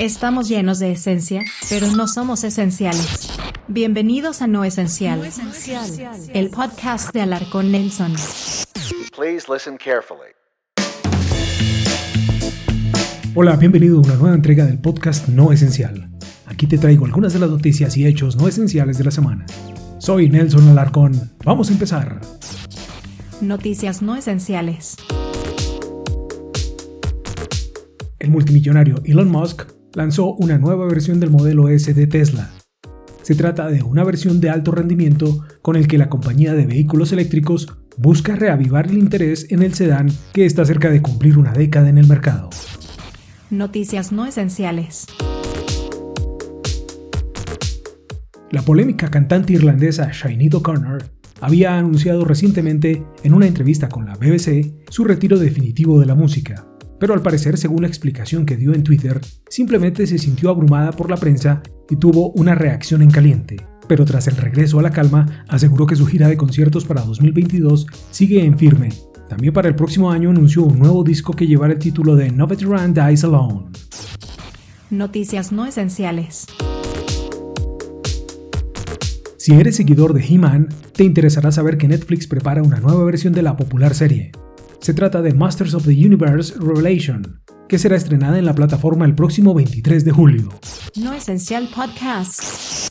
[0.00, 3.28] Estamos llenos de esencia, pero no somos esenciales.
[3.68, 5.20] Bienvenidos a No Esencial,
[6.32, 8.14] el podcast de Alarcón Nelson.
[9.14, 10.30] Please listen carefully.
[13.34, 16.08] Hola, bienvenido a una nueva entrega del podcast No Esencial.
[16.46, 19.44] Aquí te traigo algunas de las noticias y hechos no esenciales de la semana.
[19.98, 21.12] Soy Nelson Alarcón.
[21.44, 22.22] Vamos a empezar.
[23.42, 24.96] Noticias no esenciales.
[28.18, 32.50] El multimillonario Elon Musk lanzó una nueva versión del modelo S de Tesla.
[33.22, 37.12] Se trata de una versión de alto rendimiento con el que la compañía de vehículos
[37.12, 41.88] eléctricos busca reavivar el interés en el sedán que está cerca de cumplir una década
[41.88, 42.50] en el mercado.
[43.50, 45.06] Noticias no esenciales.
[48.50, 51.04] La polémica cantante irlandesa Sinead O'Connor
[51.40, 56.66] había anunciado recientemente en una entrevista con la BBC su retiro definitivo de la música,
[57.00, 61.10] pero al parecer, según la explicación que dio en Twitter, simplemente se sintió abrumada por
[61.10, 63.56] la prensa y tuvo una reacción en caliente.
[63.88, 67.86] Pero tras el regreso a la calma, aseguró que su gira de conciertos para 2022
[68.10, 68.90] sigue en firme.
[69.28, 72.46] También para el próximo año anunció un nuevo disco que llevará el título de No
[72.46, 73.70] Veteran Dies Alone.
[74.90, 76.46] Noticias no esenciales.
[79.38, 83.40] Si eres seguidor de He-Man, te interesará saber que Netflix prepara una nueva versión de
[83.40, 84.32] la popular serie.
[84.80, 89.14] Se trata de Masters of the Universe Revelation, que será estrenada en la plataforma el
[89.14, 90.48] próximo 23 de julio.
[90.96, 92.88] No Esencial Podcast.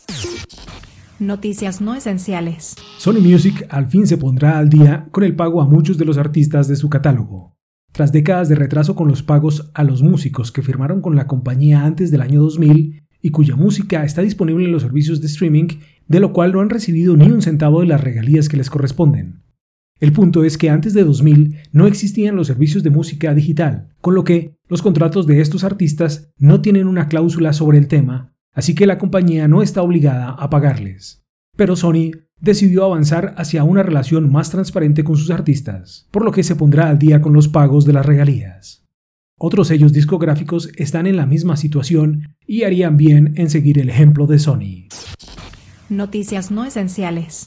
[1.17, 2.75] Noticias no esenciales.
[2.99, 6.19] Sony Music al fin se pondrá al día con el pago a muchos de los
[6.19, 7.57] artistas de su catálogo.
[7.91, 11.85] Tras décadas de retraso con los pagos a los músicos que firmaron con la compañía
[11.85, 15.67] antes del año 2000 y cuya música está disponible en los servicios de streaming,
[16.07, 19.38] de lo cual no han recibido ni un centavo de las regalías que les corresponden.
[19.99, 24.15] El punto es que antes de 2000 no existían los servicios de música digital, con
[24.15, 28.75] lo que los contratos de estos artistas no tienen una cláusula sobre el tema, así
[28.75, 31.25] que la compañía no está obligada a pagarles.
[31.57, 36.43] Pero Sony decidió avanzar hacia una relación más transparente con sus artistas, por lo que
[36.43, 38.85] se pondrá al día con los pagos de las regalías.
[39.37, 44.27] Otros sellos discográficos están en la misma situación y harían bien en seguir el ejemplo
[44.27, 44.87] de Sony.
[45.89, 47.45] Noticias no esenciales.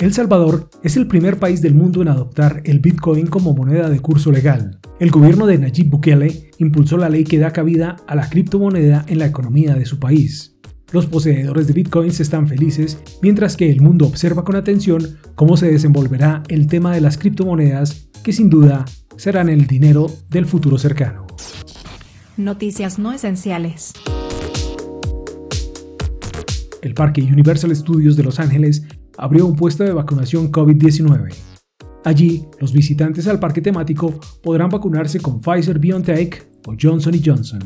[0.00, 4.00] El Salvador es el primer país del mundo en adoptar el Bitcoin como moneda de
[4.00, 4.80] curso legal.
[4.98, 9.18] El gobierno de Nayib Bukele impulsó la ley que da cabida a la criptomoneda en
[9.18, 10.56] la economía de su país.
[10.90, 15.70] Los poseedores de bitcoins están felices, mientras que el mundo observa con atención cómo se
[15.70, 18.86] desenvolverá el tema de las criptomonedas, que sin duda
[19.18, 21.26] serán el dinero del futuro cercano.
[22.38, 23.92] Noticias no esenciales.
[26.80, 28.86] El Parque Universal Studios de Los Ángeles
[29.20, 31.34] abrió un puesto de vacunación COVID-19.
[32.04, 37.60] Allí, los visitantes al parque temático podrán vacunarse con Pfizer BioNTech o Johnson Johnson.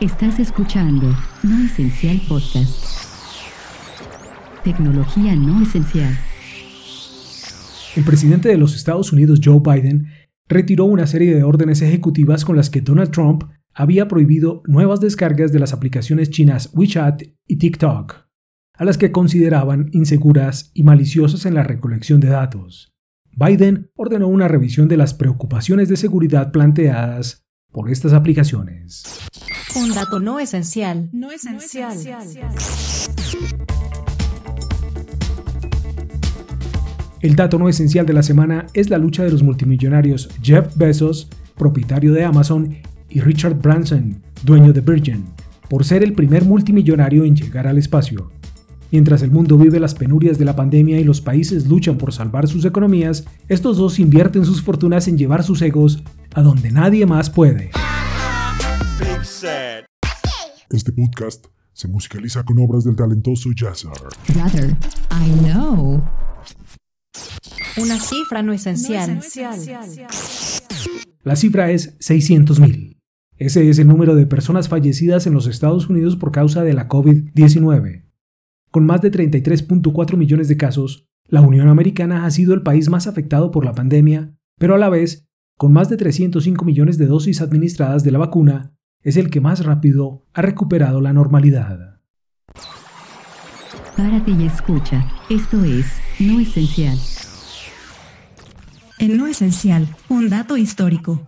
[0.00, 2.82] Estás escuchando No Esencial Podcast.
[4.64, 6.18] Tecnología no esencial.
[7.94, 10.06] El presidente de los Estados Unidos, Joe Biden,
[10.48, 15.52] retiró una serie de órdenes ejecutivas con las que Donald Trump había prohibido nuevas descargas
[15.52, 18.25] de las aplicaciones chinas WeChat y TikTok
[18.76, 22.92] a las que consideraban inseguras y maliciosas en la recolección de datos.
[23.32, 29.04] Biden ordenó una revisión de las preocupaciones de seguridad planteadas por estas aplicaciones.
[29.76, 31.10] Un dato no esencial.
[31.12, 31.94] No esencial.
[37.20, 41.28] El dato no esencial de la semana es la lucha de los multimillonarios Jeff Bezos,
[41.56, 42.76] propietario de Amazon,
[43.08, 45.24] y Richard Branson, dueño de Virgin,
[45.68, 48.30] por ser el primer multimillonario en llegar al espacio.
[48.90, 52.46] Mientras el mundo vive las penurias de la pandemia y los países luchan por salvar
[52.46, 56.02] sus economías, estos dos invierten sus fortunas en llevar sus egos
[56.34, 57.70] a donde nadie más puede.
[60.70, 63.92] Este podcast se musicaliza con obras del talentoso Jazzar.
[64.32, 64.76] Brother,
[65.10, 66.02] I know.
[67.76, 69.20] Una cifra no esencial.
[71.22, 72.96] La cifra es 600.000.
[73.36, 76.88] Ese es el número de personas fallecidas en los Estados Unidos por causa de la
[76.88, 78.05] COVID-19.
[78.76, 83.06] Con más de 33.4 millones de casos, la Unión Americana ha sido el país más
[83.06, 85.26] afectado por la pandemia, pero a la vez,
[85.56, 89.64] con más de 305 millones de dosis administradas de la vacuna, es el que más
[89.64, 92.02] rápido ha recuperado la normalidad.
[93.96, 95.10] Párate y escucha.
[95.30, 95.86] Esto es
[96.20, 96.98] No Esencial.
[98.98, 101.26] En no esencial, un dato histórico.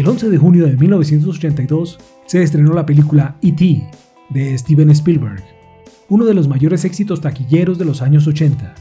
[0.00, 3.86] El 11 de junio de 1982 se estrenó la película E.T.
[4.30, 5.44] de Steven Spielberg,
[6.08, 8.74] uno de los mayores éxitos taquilleros de los años 80.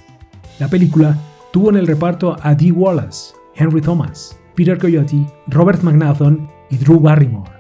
[0.59, 1.19] La película
[1.51, 7.01] tuvo en el reparto a Dee Wallace, Henry Thomas, Peter Coyote, Robert McNaughton y Drew
[7.01, 7.51] Barrymore.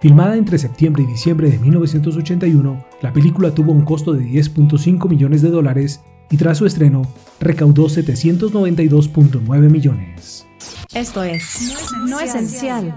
[0.00, 5.42] Filmada entre septiembre y diciembre de 1981, la película tuvo un costo de 10.5 millones
[5.42, 7.02] de dólares y tras su estreno
[7.40, 10.46] recaudó 792.9 millones.
[10.94, 11.74] Esto es
[12.06, 12.94] No Esencial.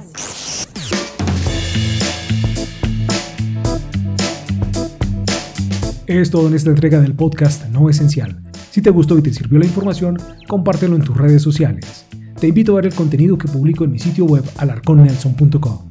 [6.05, 8.43] Es todo en esta entrega del podcast No Esencial.
[8.71, 12.05] Si te gustó y te sirvió la información, compártelo en tus redes sociales.
[12.37, 15.89] Te invito a ver el contenido que publico en mi sitio web alarconnelson.com.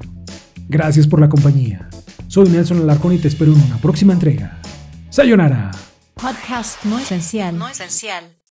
[0.69, 1.89] Gracias por la compañía.
[2.29, 4.61] Soy Nelson Alarcón y te espero en una próxima entrega.
[5.09, 5.71] ¡Sayonara!
[6.13, 7.57] Podcast No Esencial.
[7.57, 8.44] No Esencial.